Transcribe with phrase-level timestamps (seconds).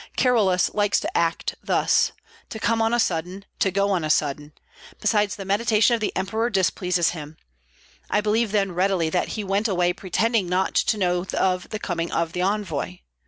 [0.17, 2.11] Carolus likes to act thus,
[2.49, 4.51] to come on a sudden, to go on a sudden;
[4.99, 7.37] besides the mediation of the emperor displeases him.
[8.09, 12.11] I believe then readily that he went away pretending not to know of the coming
[12.11, 12.97] of the envoy.